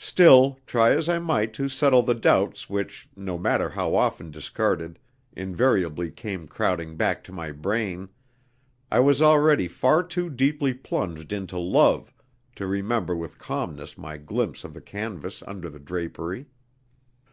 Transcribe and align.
Still, 0.00 0.58
try 0.66 0.90
as 0.96 1.08
I 1.08 1.20
might 1.20 1.52
to 1.54 1.68
settle 1.68 2.02
the 2.02 2.12
doubts 2.12 2.68
which, 2.68 3.08
no 3.14 3.38
matter 3.38 3.68
how 3.68 3.94
often 3.94 4.32
discarded, 4.32 4.98
invariably 5.32 6.10
came 6.10 6.48
crowding 6.48 6.96
back 6.96 7.22
to 7.22 7.32
my 7.32 7.52
brain, 7.52 8.08
I 8.90 8.98
was 8.98 9.22
already 9.22 9.68
far 9.68 10.02
too 10.02 10.28
deeply 10.28 10.74
plunged 10.74 11.32
into 11.32 11.56
love 11.56 12.12
to 12.56 12.66
remember 12.66 13.14
with 13.14 13.38
calmness 13.38 13.96
my 13.96 14.16
glimpse 14.16 14.64
of 14.64 14.74
the 14.74 14.80
canvas 14.82 15.40
under 15.46 15.70
the 15.70 15.78
drapery. 15.78 16.46